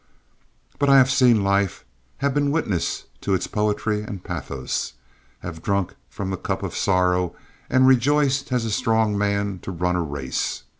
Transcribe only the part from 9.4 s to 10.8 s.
to run a race.